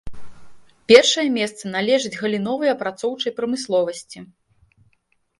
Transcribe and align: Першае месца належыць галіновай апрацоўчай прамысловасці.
Першае 0.91 1.25
месца 1.33 1.63
належыць 1.75 2.11
галіновай 2.21 2.71
апрацоўчай 2.75 3.35
прамысловасці. 3.41 4.19